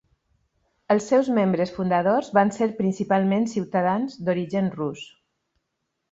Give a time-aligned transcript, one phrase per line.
[0.93, 5.05] Els seus membres fundadors van ser principalment ciutadans d'origen rus.